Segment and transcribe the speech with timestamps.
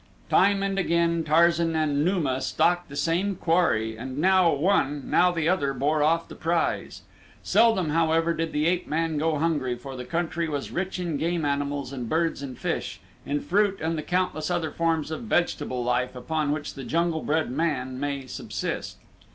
[0.31, 5.47] Time and again Tarzan and Numa stalked the same quarry and now one, now the
[5.47, 7.03] other bore off the prize.
[7.43, 11.45] Seldom however did the ape man go hungry for the country was rich in game
[11.45, 16.15] animals and birds and fish, in fruit and the countless other forms of vegetable life
[16.15, 18.97] upon which the jungle bred man may subsist.